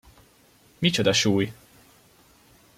Micsoda 0.81 1.13
súly! 1.21 1.47